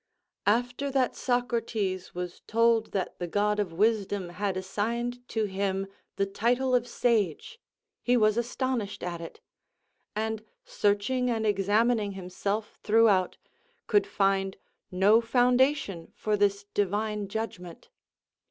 After 0.47 0.89
that 0.89 1.15
Socrates 1.15 2.15
was 2.15 2.41
told 2.47 2.91
that 2.91 3.19
the 3.19 3.27
god 3.27 3.59
of 3.59 3.71
wisdom 3.71 4.29
had 4.29 4.57
assigned 4.57 5.19
to 5.29 5.43
him 5.45 5.85
the 6.15 6.25
title 6.25 6.73
of 6.73 6.87
sage, 6.87 7.59
he 8.01 8.17
was 8.17 8.35
astonished 8.35 9.03
at 9.03 9.21
it, 9.21 9.41
and, 10.15 10.43
searching 10.65 11.29
and 11.29 11.45
examining 11.45 12.13
himself 12.13 12.79
throughout, 12.81 13.37
could 13.85 14.07
find 14.07 14.57
no 14.89 15.21
foundation 15.21 16.11
for 16.15 16.35
this 16.35 16.65
divine 16.73 17.27
judgment. 17.27 17.89